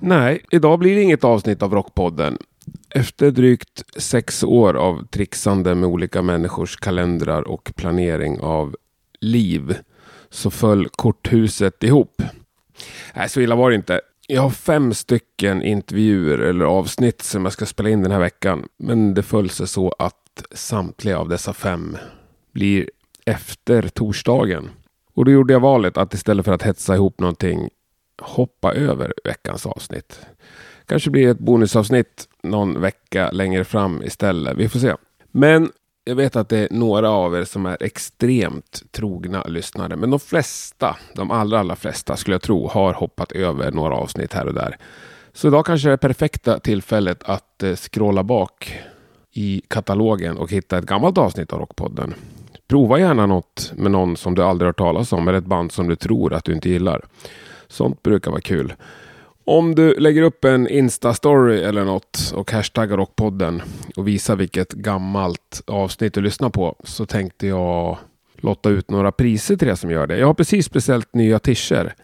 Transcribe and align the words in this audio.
Nej, 0.00 0.44
idag 0.50 0.78
blir 0.78 0.96
det 0.96 1.02
inget 1.02 1.24
avsnitt 1.24 1.62
av 1.62 1.74
Rockpodden. 1.74 2.38
Efter 2.90 3.30
drygt 3.30 3.84
sex 3.96 4.44
år 4.44 4.74
av 4.74 5.06
trixande 5.06 5.74
med 5.74 5.88
olika 5.88 6.22
människors 6.22 6.76
kalendrar 6.76 7.48
och 7.48 7.72
planering 7.76 8.40
av 8.40 8.76
liv 9.20 9.76
så 10.30 10.50
föll 10.50 10.88
korthuset 10.88 11.82
ihop. 11.82 12.22
Nej, 13.14 13.28
så 13.28 13.40
illa 13.40 13.54
var 13.54 13.70
det 13.70 13.76
inte. 13.76 14.00
Jag 14.26 14.42
har 14.42 14.50
fem 14.50 14.94
stycken 14.94 15.62
intervjuer 15.62 16.38
eller 16.38 16.64
avsnitt 16.64 17.22
som 17.22 17.44
jag 17.44 17.52
ska 17.52 17.66
spela 17.66 17.88
in 17.88 18.02
den 18.02 18.12
här 18.12 18.20
veckan. 18.20 18.68
Men 18.78 19.14
det 19.14 19.22
föll 19.22 19.50
sig 19.50 19.68
så 19.68 19.94
att 19.98 20.44
samtliga 20.50 21.18
av 21.18 21.28
dessa 21.28 21.52
fem 21.52 21.96
blir 22.52 22.90
efter 23.26 23.88
torsdagen. 23.88 24.70
Och 25.14 25.24
då 25.24 25.30
gjorde 25.30 25.52
jag 25.52 25.60
valet 25.60 25.96
att 25.96 26.14
istället 26.14 26.44
för 26.44 26.52
att 26.52 26.62
hetsa 26.62 26.94
ihop 26.94 27.20
någonting 27.20 27.68
hoppa 28.18 28.74
över 28.74 29.14
veckans 29.24 29.66
avsnitt. 29.66 30.20
Kanske 30.86 31.10
blir 31.10 31.28
ett 31.28 31.38
bonusavsnitt 31.38 32.28
någon 32.42 32.80
vecka 32.80 33.30
längre 33.30 33.64
fram 33.64 34.02
istället. 34.02 34.56
Vi 34.56 34.68
får 34.68 34.78
se. 34.78 34.94
Men 35.30 35.70
jag 36.04 36.14
vet 36.14 36.36
att 36.36 36.48
det 36.48 36.58
är 36.58 36.68
några 36.70 37.10
av 37.10 37.36
er 37.36 37.44
som 37.44 37.66
är 37.66 37.76
extremt 37.80 38.82
trogna 38.92 39.42
lyssnare. 39.42 39.96
Men 39.96 40.10
de 40.10 40.20
flesta, 40.20 40.96
de 41.14 41.30
allra, 41.30 41.58
allra 41.58 41.76
flesta 41.76 42.16
skulle 42.16 42.34
jag 42.34 42.42
tro, 42.42 42.68
har 42.68 42.92
hoppat 42.92 43.32
över 43.32 43.70
några 43.70 43.94
avsnitt 43.94 44.32
här 44.32 44.46
och 44.46 44.54
där. 44.54 44.76
Så 45.32 45.48
idag 45.48 45.66
kanske 45.66 45.88
är 45.88 45.90
det 45.90 45.98
perfekta 45.98 46.58
tillfället 46.58 47.22
att 47.22 47.62
eh, 47.62 47.74
scrolla 47.74 48.22
bak 48.22 48.78
i 49.32 49.62
katalogen 49.68 50.38
och 50.38 50.52
hitta 50.52 50.78
ett 50.78 50.86
gammalt 50.86 51.18
avsnitt 51.18 51.52
av 51.52 51.58
Rockpodden. 51.58 52.14
Prova 52.68 52.98
gärna 52.98 53.26
något 53.26 53.72
med 53.76 53.90
någon 53.90 54.16
som 54.16 54.34
du 54.34 54.42
aldrig 54.42 54.66
hört 54.66 54.78
talas 54.78 55.12
om 55.12 55.28
eller 55.28 55.38
ett 55.38 55.44
band 55.44 55.72
som 55.72 55.88
du 55.88 55.96
tror 55.96 56.34
att 56.34 56.44
du 56.44 56.52
inte 56.52 56.70
gillar. 56.70 57.04
Sånt 57.68 58.02
brukar 58.02 58.30
vara 58.30 58.40
kul. 58.40 58.74
Om 59.44 59.74
du 59.74 59.94
lägger 59.94 60.22
upp 60.22 60.44
en 60.44 60.68
Insta-story 60.68 61.62
eller 61.62 61.84
något 61.84 62.32
och 62.34 62.52
hashtaggar 62.52 62.96
Rockpodden 62.96 63.62
och 63.96 64.08
visar 64.08 64.36
vilket 64.36 64.72
gammalt 64.72 65.62
avsnitt 65.66 66.14
du 66.14 66.20
lyssnar 66.20 66.50
på 66.50 66.76
så 66.84 67.06
tänkte 67.06 67.46
jag 67.46 67.98
lotta 68.36 68.70
ut 68.70 68.90
några 68.90 69.12
priser 69.12 69.56
till 69.56 69.68
er 69.68 69.74
som 69.74 69.90
gör 69.90 70.06
det. 70.06 70.18
Jag 70.18 70.26
har 70.26 70.34
precis 70.34 70.70
beställt 70.70 71.14
nya 71.14 71.38
t-shirts. 71.38 71.94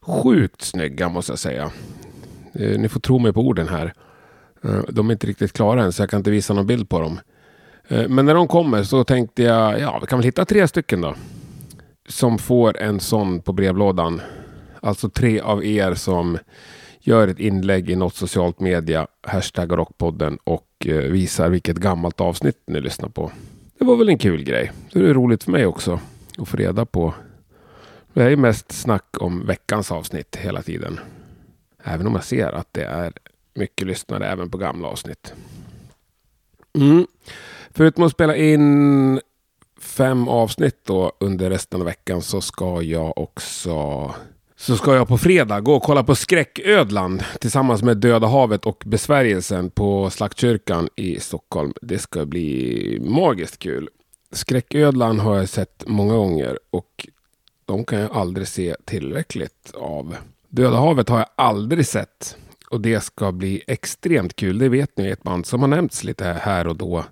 Sjukt 0.00 0.62
snygga 0.62 1.08
måste 1.08 1.32
jag 1.32 1.38
säga. 1.38 1.70
Eh, 2.54 2.78
ni 2.78 2.88
får 2.88 3.00
tro 3.00 3.18
mig 3.18 3.32
på 3.32 3.40
orden 3.40 3.68
här. 3.68 3.92
Eh, 4.64 4.80
de 4.88 5.08
är 5.08 5.12
inte 5.12 5.26
riktigt 5.26 5.52
klara 5.52 5.82
än 5.82 5.92
så 5.92 6.02
jag 6.02 6.10
kan 6.10 6.20
inte 6.20 6.30
visa 6.30 6.54
någon 6.54 6.66
bild 6.66 6.88
på 6.88 7.00
dem. 7.00 7.20
Eh, 7.88 8.08
men 8.08 8.26
när 8.26 8.34
de 8.34 8.48
kommer 8.48 8.82
så 8.82 9.04
tänkte 9.04 9.42
jag, 9.42 9.80
ja 9.80 9.98
vi 10.00 10.06
kan 10.06 10.18
väl 10.18 10.24
hitta 10.24 10.44
tre 10.44 10.68
stycken 10.68 11.00
då. 11.00 11.14
Som 12.08 12.38
får 12.38 12.78
en 12.78 13.00
sån 13.00 13.40
på 13.40 13.52
brevlådan. 13.52 14.20
Alltså 14.86 15.08
tre 15.08 15.40
av 15.40 15.64
er 15.64 15.94
som 15.94 16.38
gör 17.00 17.28
ett 17.28 17.38
inlägg 17.38 17.90
i 17.90 17.96
något 17.96 18.14
socialt 18.14 18.60
media, 18.60 19.06
hashtag 19.22 19.78
rockpodden 19.78 20.38
och 20.44 20.66
eh, 20.84 20.96
visar 20.96 21.48
vilket 21.48 21.76
gammalt 21.76 22.20
avsnitt 22.20 22.62
ni 22.66 22.80
lyssnar 22.80 23.08
på. 23.08 23.30
Det 23.78 23.84
var 23.84 23.96
väl 23.96 24.08
en 24.08 24.18
kul 24.18 24.44
grej. 24.44 24.72
Det 24.92 24.98
är 24.98 25.14
roligt 25.14 25.44
för 25.44 25.50
mig 25.50 25.66
också 25.66 26.00
att 26.38 26.48
få 26.48 26.56
reda 26.56 26.84
på. 26.86 27.14
Det 28.12 28.22
är 28.22 28.36
mest 28.36 28.72
snack 28.72 29.16
om 29.20 29.46
veckans 29.46 29.92
avsnitt 29.92 30.36
hela 30.36 30.62
tiden. 30.62 31.00
Även 31.84 32.06
om 32.06 32.14
jag 32.14 32.24
ser 32.24 32.52
att 32.52 32.68
det 32.72 32.84
är 32.84 33.12
mycket 33.54 33.86
lyssnare 33.86 34.26
även 34.26 34.50
på 34.50 34.58
gamla 34.58 34.88
avsnitt. 34.88 35.34
Mm. 36.78 37.06
Förutom 37.70 38.04
att 38.04 38.12
spela 38.12 38.36
in 38.36 39.20
fem 39.80 40.28
avsnitt 40.28 40.80
då 40.84 41.12
under 41.20 41.50
resten 41.50 41.80
av 41.80 41.86
veckan 41.86 42.22
så 42.22 42.40
ska 42.40 42.82
jag 42.82 43.18
också 43.18 44.14
så 44.56 44.76
ska 44.76 44.94
jag 44.94 45.08
på 45.08 45.18
fredag 45.18 45.60
gå 45.60 45.74
och 45.74 45.82
kolla 45.82 46.04
på 46.04 46.14
Skräcködlan 46.14 47.20
tillsammans 47.40 47.82
med 47.82 47.96
Döda 47.96 48.26
havet 48.26 48.66
och 48.66 48.82
Besvärjelsen 48.86 49.70
på 49.70 50.10
Slaktkyrkan 50.10 50.88
i 50.96 51.20
Stockholm. 51.20 51.72
Det 51.82 51.98
ska 51.98 52.26
bli 52.26 52.98
magiskt 53.00 53.58
kul. 53.58 53.88
Skräcködlan 54.32 55.20
har 55.20 55.36
jag 55.36 55.48
sett 55.48 55.84
många 55.86 56.14
gånger 56.14 56.58
och 56.70 57.08
de 57.64 57.84
kan 57.84 57.98
jag 57.98 58.12
aldrig 58.12 58.48
se 58.48 58.76
tillräckligt 58.84 59.72
av. 59.74 60.16
Döda 60.48 60.76
havet 60.76 61.08
har 61.08 61.18
jag 61.18 61.28
aldrig 61.36 61.86
sett 61.86 62.36
och 62.70 62.80
det 62.80 63.00
ska 63.00 63.32
bli 63.32 63.62
extremt 63.66 64.36
kul. 64.36 64.58
Det 64.58 64.68
vet 64.68 64.96
ni, 64.96 65.08
ett 65.08 65.22
band 65.22 65.46
som 65.46 65.60
har 65.60 65.68
nämnts 65.68 66.04
lite 66.04 66.24
här 66.24 66.66
och 66.66 66.76
då 66.76 67.04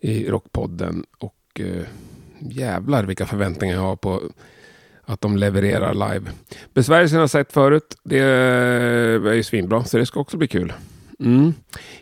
i 0.00 0.28
Rockpodden. 0.28 1.04
Och 1.18 1.60
eh, 1.60 1.86
jävlar 2.38 3.04
vilka 3.04 3.26
förväntningar 3.26 3.74
jag 3.74 3.82
har 3.82 3.96
på 3.96 4.22
att 5.06 5.20
de 5.20 5.36
levererar 5.36 5.94
live. 5.94 6.30
Besvärjelsen 6.74 7.16
har 7.16 7.22
jag 7.22 7.30
sett 7.30 7.52
förut. 7.52 7.96
Det 8.04 8.18
är 8.18 9.32
ju 9.32 9.42
svinbra, 9.42 9.84
så 9.84 9.98
det 9.98 10.06
ska 10.06 10.20
också 10.20 10.36
bli 10.36 10.48
kul. 10.48 10.72
Mm. 11.20 11.54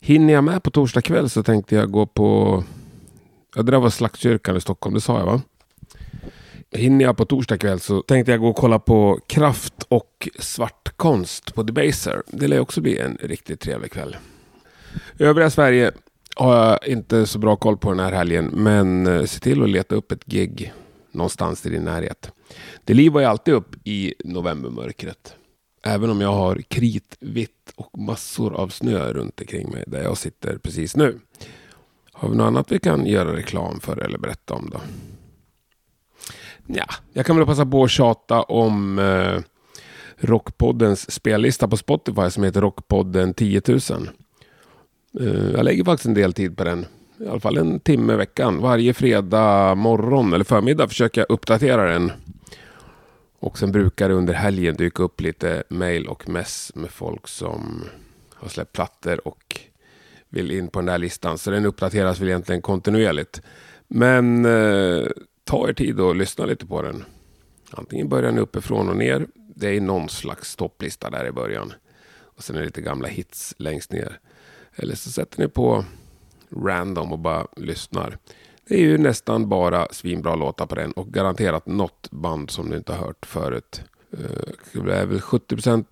Hinner 0.00 0.34
jag 0.34 0.44
med 0.44 0.62
på 0.62 0.70
torsdag 0.70 1.02
kväll 1.02 1.30
så 1.30 1.42
tänkte 1.42 1.74
jag 1.74 1.90
gå 1.90 2.06
på... 2.06 2.64
Ja, 3.56 3.62
det 3.62 3.72
där 3.72 3.78
var 3.78 3.90
Slaktkyrkan 3.90 4.56
i 4.56 4.60
Stockholm, 4.60 4.94
det 4.94 5.00
sa 5.00 5.18
jag 5.18 5.26
va? 5.26 5.42
Hinner 6.72 7.04
jag 7.04 7.16
på 7.16 7.24
torsdag 7.24 7.58
kväll 7.58 7.80
så 7.80 8.02
tänkte 8.02 8.32
jag 8.32 8.40
gå 8.40 8.48
och 8.48 8.56
kolla 8.56 8.78
på 8.78 9.20
Kraft 9.26 9.86
och 9.88 10.28
Svartkonst 10.38 11.54
på 11.54 11.62
Debaser. 11.62 12.22
Det 12.26 12.48
lär 12.48 12.60
också 12.60 12.80
bli 12.80 12.98
en 12.98 13.18
riktigt 13.22 13.60
trevlig 13.60 13.92
kväll. 13.92 14.16
Övriga 15.18 15.50
Sverige 15.50 15.92
har 16.36 16.56
jag 16.56 16.86
inte 16.86 17.26
så 17.26 17.38
bra 17.38 17.56
koll 17.56 17.76
på 17.76 17.90
den 17.90 18.00
här 18.00 18.12
helgen, 18.12 18.46
men 18.46 19.06
eh, 19.06 19.24
se 19.24 19.40
till 19.40 19.62
att 19.62 19.70
leta 19.70 19.94
upp 19.94 20.12
ett 20.12 20.24
gig 20.24 20.72
någonstans 21.12 21.66
i 21.66 21.70
din 21.70 21.84
närhet. 21.84 22.32
Det 22.84 22.94
livar 22.94 23.20
ju 23.20 23.26
alltid 23.26 23.54
upp 23.54 23.86
i 23.86 24.14
novembermörkret. 24.24 25.34
Även 25.82 26.10
om 26.10 26.20
jag 26.20 26.32
har 26.32 26.56
kritvitt 26.56 27.72
och 27.76 27.98
massor 27.98 28.54
av 28.54 28.68
snö 28.68 29.12
runt 29.12 29.40
omkring 29.40 29.70
mig 29.70 29.84
där 29.86 30.02
jag 30.02 30.18
sitter 30.18 30.58
precis 30.58 30.96
nu. 30.96 31.20
Har 32.12 32.28
vi 32.28 32.36
något 32.36 32.44
annat 32.44 32.72
vi 32.72 32.78
kan 32.78 33.06
göra 33.06 33.36
reklam 33.36 33.80
för 33.80 33.96
eller 33.96 34.18
berätta 34.18 34.54
om 34.54 34.70
då? 34.72 34.80
Ja, 36.66 36.86
jag 37.12 37.26
kan 37.26 37.36
väl 37.36 37.46
passa 37.46 37.66
på 37.66 37.84
att 37.84 37.90
tjata 37.90 38.42
om 38.42 38.98
eh, 38.98 39.40
Rockpoddens 40.16 41.10
spellista 41.10 41.68
på 41.68 41.76
Spotify 41.76 42.30
som 42.30 42.44
heter 42.44 42.60
Rockpodden 42.60 43.34
10 43.34 43.62
000. 43.66 43.80
Eh, 45.20 45.50
jag 45.52 45.64
lägger 45.64 45.84
faktiskt 45.84 46.06
en 46.06 46.14
del 46.14 46.32
tid 46.32 46.56
på 46.56 46.64
den 46.64 46.86
i 47.20 47.28
alla 47.28 47.40
fall 47.40 47.58
en 47.58 47.80
timme 47.80 48.12
i 48.12 48.16
veckan. 48.16 48.60
Varje 48.60 48.94
fredag 48.94 49.74
morgon 49.74 50.32
eller 50.32 50.44
förmiddag 50.44 50.88
försöker 50.88 51.20
jag 51.20 51.30
uppdatera 51.30 51.92
den. 51.92 52.12
Och 53.38 53.58
sen 53.58 53.72
brukar 53.72 54.08
det 54.08 54.14
under 54.14 54.34
helgen 54.34 54.76
dyka 54.76 55.02
upp 55.02 55.20
lite 55.20 55.62
mail 55.68 56.06
och 56.06 56.28
mess 56.28 56.72
med 56.74 56.90
folk 56.90 57.28
som 57.28 57.84
har 58.34 58.48
släppt 58.48 58.72
plattor 58.72 59.28
och 59.28 59.60
vill 60.28 60.50
in 60.50 60.68
på 60.68 60.78
den 60.78 60.86
där 60.86 60.98
listan. 60.98 61.38
Så 61.38 61.50
den 61.50 61.66
uppdateras 61.66 62.20
väl 62.20 62.28
egentligen 62.28 62.62
kontinuerligt. 62.62 63.42
Men 63.88 64.44
eh, 64.44 65.06
ta 65.44 65.68
er 65.68 65.72
tid 65.72 66.00
och 66.00 66.16
lyssna 66.16 66.44
lite 66.44 66.66
på 66.66 66.82
den. 66.82 67.04
Antingen 67.70 68.08
börjar 68.08 68.32
ni 68.32 68.40
uppifrån 68.40 68.88
och 68.88 68.96
ner. 68.96 69.26
Det 69.34 69.76
är 69.76 69.80
någon 69.80 70.08
slags 70.08 70.56
topplista 70.56 71.10
där 71.10 71.26
i 71.26 71.32
början. 71.32 71.72
Och 72.36 72.42
sen 72.42 72.56
är 72.56 72.60
det 72.60 72.66
lite 72.66 72.80
gamla 72.80 73.08
hits 73.08 73.54
längst 73.58 73.92
ner. 73.92 74.18
Eller 74.76 74.94
så 74.94 75.10
sätter 75.10 75.40
ni 75.40 75.48
på 75.48 75.84
random 76.56 77.12
och 77.12 77.18
bara 77.18 77.46
lyssnar. 77.56 78.18
Det 78.68 78.74
är 78.74 78.80
ju 78.80 78.98
nästan 78.98 79.48
bara 79.48 79.88
svinbra 79.90 80.34
låtar 80.34 80.66
på 80.66 80.74
den 80.74 80.92
och 80.92 81.12
garanterat 81.12 81.66
något 81.66 82.10
band 82.10 82.50
som 82.50 82.70
du 82.70 82.76
inte 82.76 82.92
har 82.92 83.06
hört 83.06 83.26
förut. 83.26 83.82
Eh, 84.12 84.82
det 84.82 84.94
är 84.94 85.06
väl 85.06 85.20
70% 85.20 85.84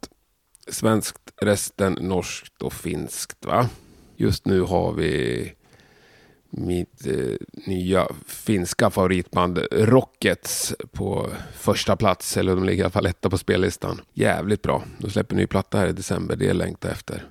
svenskt, 0.69 1.33
resten 1.37 1.93
norskt 1.93 2.63
och 2.63 2.73
finskt. 2.73 3.47
va? 3.47 3.69
Just 4.17 4.47
nu 4.47 4.61
har 4.61 4.93
vi 4.93 5.53
mitt 6.51 7.07
eh, 7.07 7.37
nya 7.67 8.09
finska 8.27 8.91
favoritband 8.91 9.59
Rockets 9.71 10.75
på 10.93 11.31
första 11.55 11.97
plats. 11.97 12.37
Eller 12.37 12.55
de 12.55 12.65
ligger 12.65 12.83
i 12.83 12.85
alla 12.85 12.91
fall 12.91 13.07
etta 13.07 13.31
på 13.31 13.39
spellistan. 13.39 14.01
Jävligt 14.13 14.63
bra. 14.63 14.85
De 14.99 15.11
släpper 15.11 15.37
ny 15.37 15.47
platta 15.47 15.79
här 15.79 15.87
i 15.87 15.93
december. 15.93 16.37
Det 16.37 16.53
längtar 16.53 16.91
efter. 16.91 17.25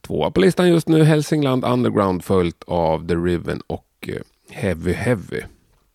Tvåa 0.00 0.30
på 0.30 0.40
listan 0.40 0.68
just 0.68 0.88
nu 0.88 1.04
Hälsingland 1.04 1.64
Underground 1.64 2.24
följt 2.24 2.62
av 2.66 3.08
The 3.08 3.14
Riven 3.14 3.60
och 3.66 4.08
eh, 4.08 4.14
Heavy 4.50 4.92
Heavy. 4.92 5.40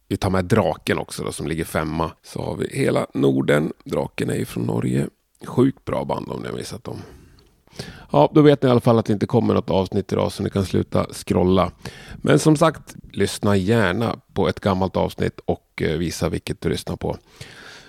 Vi 0.07 0.17
tar 0.17 0.29
med 0.29 0.45
Draken 0.45 0.97
också 0.97 1.23
då, 1.23 1.31
som 1.31 1.47
ligger 1.47 1.65
femma. 1.65 2.11
Så 2.23 2.41
har 2.41 2.55
vi 2.55 2.67
hela 2.71 3.07
Norden. 3.13 3.71
Draken 3.83 4.29
är 4.29 4.35
ju 4.35 4.45
från 4.45 4.63
Norge. 4.63 5.07
Sjukt 5.45 5.85
bra 5.85 6.05
band 6.05 6.29
om 6.29 6.41
ni 6.41 6.47
har 6.47 6.55
missat 6.55 6.83
dem. 6.83 6.97
Ja, 8.11 8.31
då 8.33 8.41
vet 8.41 8.61
ni 8.61 8.67
i 8.67 8.71
alla 8.71 8.81
fall 8.81 8.99
att 8.99 9.05
det 9.05 9.13
inte 9.13 9.25
kommer 9.25 9.53
något 9.53 9.69
avsnitt 9.69 10.11
idag 10.11 10.31
så 10.31 10.43
ni 10.43 10.49
kan 10.49 10.65
sluta 10.65 11.05
scrolla. 11.11 11.71
Men 12.15 12.39
som 12.39 12.57
sagt, 12.57 12.95
lyssna 13.11 13.55
gärna 13.55 14.19
på 14.33 14.47
ett 14.47 14.59
gammalt 14.59 14.97
avsnitt 14.97 15.39
och 15.45 15.81
eh, 15.81 15.97
visa 15.97 16.29
vilket 16.29 16.61
du 16.61 16.69
lyssnar 16.69 16.95
på. 16.95 17.17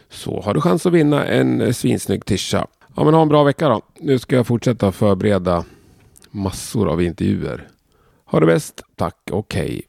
Så 0.08 0.40
har 0.40 0.54
du 0.54 0.60
chans 0.60 0.86
att 0.86 0.92
vinna 0.92 1.26
en 1.26 1.60
eh, 1.60 1.72
svinsnygg 1.72 2.24
tisha. 2.24 2.66
Ja, 2.96 3.04
men 3.04 3.14
ha 3.14 3.22
en 3.22 3.28
bra 3.28 3.44
vecka 3.44 3.68
då. 3.68 3.82
Nu 4.00 4.18
ska 4.18 4.36
jag 4.36 4.46
fortsätta 4.46 4.92
förbereda 4.92 5.64
massor 6.34 6.88
av 6.88 7.02
intervjuer. 7.02 7.68
Ha 8.24 8.40
det 8.40 8.46
bäst. 8.46 8.82
Tack 8.96 9.30
och 9.30 9.54
hej. 9.54 9.88